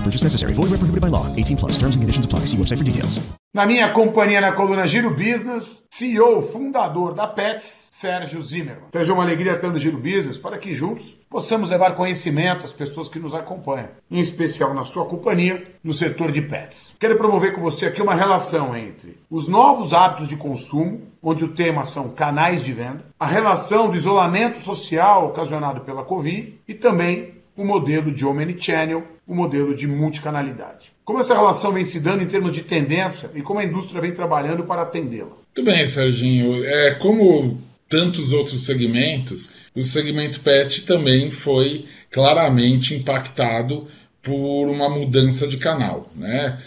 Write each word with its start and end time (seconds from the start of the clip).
Purchase 0.00 0.24
necessary. 0.24 0.54
Void 0.54 0.70
where 0.70 0.80
prohibited 0.80 1.02
by 1.02 1.08
law. 1.08 1.26
18 1.36 1.58
plus. 1.58 1.72
Terms 1.72 1.96
and 1.96 2.00
conditions 2.00 2.24
apply. 2.24 2.46
See 2.46 2.56
website 2.56 2.78
for 2.78 2.84
details. 2.84 3.20
Na 3.52 3.66
minha 3.66 3.88
companhia 3.88 4.40
na 4.40 4.52
coluna 4.52 4.86
Giro 4.86 5.10
Business, 5.10 5.82
CEO, 5.90 6.40
fundador 6.40 7.14
da 7.14 7.26
Pets, 7.26 7.88
Sérgio 7.90 8.40
Zimmermann. 8.40 8.90
Seja 8.92 9.12
uma 9.12 9.24
alegria 9.24 9.58
ter 9.58 9.68
no 9.72 9.78
Giro 9.78 9.98
Business 9.98 10.38
para 10.38 10.56
que 10.56 10.72
juntos 10.72 11.16
possamos 11.28 11.68
levar 11.68 11.96
conhecimento 11.96 12.62
às 12.62 12.72
pessoas 12.72 13.08
que 13.08 13.18
nos 13.18 13.34
acompanham, 13.34 13.88
em 14.08 14.20
especial 14.20 14.72
na 14.72 14.84
sua 14.84 15.04
companhia, 15.04 15.66
no 15.82 15.92
setor 15.92 16.30
de 16.30 16.42
pets. 16.42 16.94
Quero 17.00 17.16
promover 17.16 17.52
com 17.52 17.60
você 17.60 17.86
aqui 17.86 18.00
uma 18.00 18.14
relação 18.14 18.76
entre 18.76 19.18
os 19.28 19.48
novos 19.48 19.92
hábitos 19.92 20.28
de 20.28 20.36
consumo, 20.36 21.00
onde 21.20 21.44
o 21.44 21.48
tema 21.48 21.84
são 21.84 22.08
canais 22.08 22.62
de 22.62 22.72
venda, 22.72 23.04
a 23.18 23.26
relação 23.26 23.90
do 23.90 23.96
isolamento 23.96 24.60
social 24.60 25.26
ocasionado 25.26 25.80
pela 25.80 26.04
Covid 26.04 26.60
e 26.68 26.74
também 26.74 27.39
o 27.60 27.64
modelo 27.66 28.10
de 28.10 28.24
omnichannel, 28.24 29.06
o 29.26 29.34
modelo 29.34 29.74
de 29.74 29.86
multicanalidade. 29.86 30.92
Como 31.04 31.18
essa 31.18 31.34
relação 31.34 31.72
vem 31.72 31.84
se 31.84 32.00
dando 32.00 32.22
em 32.22 32.26
termos 32.26 32.52
de 32.52 32.62
tendência 32.62 33.30
e 33.34 33.42
como 33.42 33.60
a 33.60 33.64
indústria 33.64 34.00
vem 34.00 34.12
trabalhando 34.12 34.64
para 34.64 34.82
atendê-la? 34.82 35.36
Muito 35.54 35.70
bem, 35.70 35.86
Serginho. 35.86 36.64
É, 36.64 36.94
como 36.94 37.60
tantos 37.86 38.32
outros 38.32 38.64
segmentos, 38.64 39.50
o 39.74 39.82
segmento 39.82 40.40
pet 40.40 40.86
também 40.86 41.30
foi 41.30 41.84
claramente 42.10 42.94
impactado 42.94 43.86
por 44.22 44.68
uma 44.68 44.88
mudança 44.88 45.46
de 45.46 45.58
canal. 45.58 46.10
Né? 46.16 46.58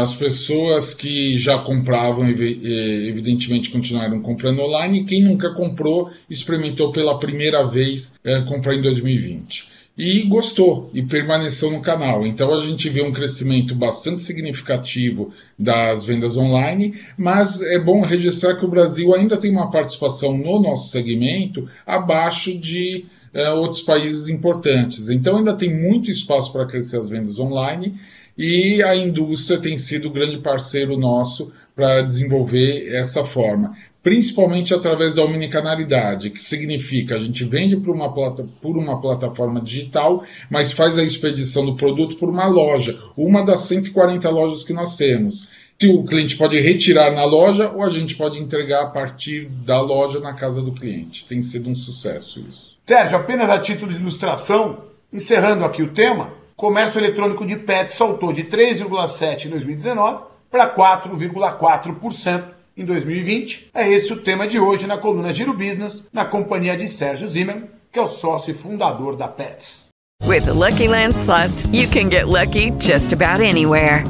As 0.00 0.14
pessoas 0.14 0.92
que 0.92 1.38
já 1.38 1.58
compravam, 1.58 2.28
evidentemente, 2.28 3.70
continuaram 3.70 4.20
comprando 4.20 4.60
online, 4.60 5.00
e 5.00 5.04
quem 5.04 5.22
nunca 5.22 5.50
comprou, 5.50 6.10
experimentou 6.28 6.90
pela 6.90 7.18
primeira 7.18 7.64
vez 7.64 8.14
é, 8.24 8.40
comprar 8.42 8.74
em 8.74 8.82
2020 8.82 9.71
e 9.96 10.22
gostou 10.22 10.90
e 10.94 11.02
permaneceu 11.02 11.70
no 11.70 11.80
canal. 11.80 12.26
Então 12.26 12.52
a 12.52 12.64
gente 12.64 12.88
vê 12.88 13.02
um 13.02 13.12
crescimento 13.12 13.74
bastante 13.74 14.22
significativo 14.22 15.30
das 15.58 16.04
vendas 16.04 16.36
online, 16.36 16.94
mas 17.16 17.60
é 17.60 17.78
bom 17.78 18.00
registrar 18.00 18.56
que 18.56 18.64
o 18.64 18.70
Brasil 18.70 19.14
ainda 19.14 19.36
tem 19.36 19.50
uma 19.50 19.70
participação 19.70 20.36
no 20.36 20.60
nosso 20.60 20.90
segmento 20.90 21.68
abaixo 21.86 22.58
de 22.58 23.04
uh, 23.34 23.56
outros 23.56 23.82
países 23.82 24.28
importantes. 24.28 25.10
Então 25.10 25.36
ainda 25.36 25.54
tem 25.54 25.72
muito 25.72 26.10
espaço 26.10 26.52
para 26.52 26.66
crescer 26.66 26.96
as 26.96 27.10
vendas 27.10 27.38
online 27.38 27.94
e 28.36 28.82
a 28.82 28.96
indústria 28.96 29.58
tem 29.58 29.76
sido 29.76 30.10
grande 30.10 30.38
parceiro 30.38 30.96
nosso 30.96 31.52
para 31.76 32.02
desenvolver 32.02 32.94
essa 32.94 33.24
forma 33.24 33.72
principalmente 34.02 34.74
através 34.74 35.14
da 35.14 35.24
omnicanalidade, 35.24 36.30
que 36.30 36.38
significa 36.38 37.14
a 37.14 37.18
gente 37.18 37.44
vende 37.44 37.76
por 37.76 37.94
uma, 37.94 38.12
plata, 38.12 38.46
por 38.60 38.76
uma 38.76 39.00
plataforma 39.00 39.60
digital, 39.60 40.24
mas 40.50 40.72
faz 40.72 40.98
a 40.98 41.04
expedição 41.04 41.64
do 41.64 41.76
produto 41.76 42.16
por 42.16 42.28
uma 42.28 42.46
loja, 42.46 42.98
uma 43.16 43.42
das 43.42 43.60
140 43.60 44.28
lojas 44.28 44.64
que 44.64 44.72
nós 44.72 44.96
temos. 44.96 45.48
Se 45.78 45.88
o 45.88 46.04
cliente 46.04 46.36
pode 46.36 46.60
retirar 46.60 47.10
na 47.12 47.24
loja 47.24 47.70
ou 47.70 47.82
a 47.82 47.90
gente 47.90 48.14
pode 48.14 48.40
entregar 48.40 48.82
a 48.82 48.86
partir 48.86 49.46
da 49.46 49.80
loja 49.80 50.20
na 50.20 50.32
casa 50.32 50.62
do 50.62 50.72
cliente. 50.72 51.24
Tem 51.26 51.42
sido 51.42 51.68
um 51.68 51.74
sucesso 51.74 52.44
isso. 52.48 52.78
Sérgio, 52.84 53.16
apenas 53.16 53.50
a 53.50 53.58
título 53.58 53.92
de 53.92 53.98
ilustração, 53.98 54.84
encerrando 55.12 55.64
aqui 55.64 55.82
o 55.82 55.92
tema, 55.92 56.34
comércio 56.56 57.00
eletrônico 57.00 57.44
de 57.44 57.56
pets 57.56 57.94
saltou 57.94 58.32
de 58.32 58.44
3,7% 58.44 59.46
em 59.46 59.50
2019 59.50 60.24
para 60.50 60.72
4,4% 60.72 62.61
em 62.76 62.84
2020. 62.84 63.70
É 63.74 63.90
esse 63.90 64.12
o 64.12 64.16
tema 64.16 64.46
de 64.46 64.58
hoje 64.58 64.86
na 64.86 64.98
coluna 64.98 65.32
Giro 65.32 65.52
Business, 65.52 66.04
na 66.12 66.24
companhia 66.24 66.76
de 66.76 66.86
Sérgio 66.88 67.28
Zimmermann, 67.28 67.68
que 67.90 67.98
é 67.98 68.02
o 68.02 68.06
sócio 68.06 68.50
e 68.50 68.54
fundador 68.54 69.16
da 69.16 69.28
Pets. 69.28 69.88
With 70.24 70.44
the 70.44 70.52
Lucky 70.52 70.88
Land 70.88 71.14
slots, 71.16 71.66
you 71.72 71.88
can 71.88 72.08
get 72.08 72.28
lucky 72.28 72.70
just 72.78 73.12
about 73.12 73.40
anywhere. 73.42 74.04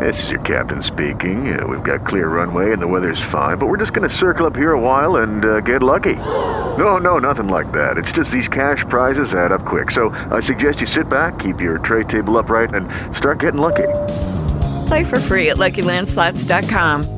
This 0.00 0.22
is 0.22 0.30
your 0.30 0.40
captain 0.40 0.82
speaking. 0.82 1.58
Uh, 1.58 1.66
we've 1.66 1.82
got 1.82 2.06
clear 2.06 2.28
runway 2.28 2.72
and 2.72 2.80
the 2.80 2.86
weather's 2.86 3.20
fine, 3.32 3.56
but 3.58 3.66
we're 3.66 3.78
just 3.78 3.92
going 3.92 4.08
to 4.08 4.14
circle 4.14 4.46
up 4.46 4.54
here 4.54 4.72
a 4.72 4.80
while 4.80 5.16
and 5.22 5.44
uh, 5.44 5.60
get 5.60 5.82
lucky. 5.82 6.14
No, 6.14 6.98
no, 6.98 7.18
nothing 7.18 7.48
like 7.48 7.72
that. 7.72 7.98
It's 7.98 8.12
just 8.12 8.30
these 8.30 8.48
cash 8.48 8.84
prizes 8.88 9.32
add 9.32 9.50
up 9.50 9.64
quick. 9.64 9.90
So 9.90 10.10
I 10.30 10.40
suggest 10.40 10.80
you 10.80 10.86
sit 10.86 11.08
back, 11.08 11.38
keep 11.38 11.60
your 11.60 11.78
tray 11.78 12.04
table 12.04 12.36
upright, 12.36 12.74
and 12.74 12.88
start 13.16 13.40
getting 13.40 13.60
lucky. 13.60 13.88
Play 14.86 15.04
for 15.04 15.18
free 15.18 15.50
at 15.50 15.56
LuckyLandSlots.com. 15.56 17.17